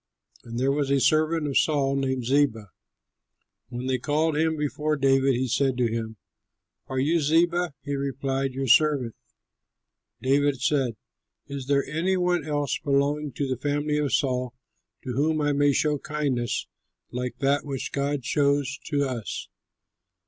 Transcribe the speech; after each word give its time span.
And 0.43 0.57
there 0.59 0.71
was 0.71 0.89
a 0.89 0.99
servant 0.99 1.45
of 1.47 1.59
Saul 1.59 1.95
named 1.95 2.25
Ziba. 2.25 2.71
When 3.69 3.85
they 3.85 3.99
called 3.99 4.35
him 4.35 4.57
before 4.57 4.95
David, 4.95 5.35
he 5.35 5.47
said 5.47 5.77
to 5.77 5.91
him, 5.91 6.17
"Are 6.87 6.97
you 6.97 7.19
Ziba?" 7.19 7.75
He 7.83 7.93
replied, 7.93 8.53
"Your 8.55 8.65
servant." 8.65 9.13
David 10.19 10.59
said, 10.59 10.95
"Is 11.45 11.67
there 11.67 11.85
any 11.85 12.17
one 12.17 12.43
else 12.43 12.79
belonging 12.83 13.33
to 13.33 13.47
the 13.47 13.61
family 13.61 13.99
of 13.99 14.11
Saul 14.11 14.55
to 15.03 15.13
whom 15.13 15.39
I 15.39 15.53
may 15.53 15.71
show 15.71 15.99
kindness 15.99 16.65
like 17.11 17.37
that 17.37 17.63
which 17.63 17.91
God 17.91 18.25
shows 18.25 18.79
to 18.85 19.03
us?" 19.03 19.49